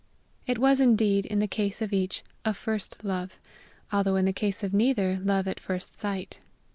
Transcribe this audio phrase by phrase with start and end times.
[0.47, 3.39] It was, indeed, in the case of each a first love,
[3.93, 6.39] although in the case of neither love at first sight.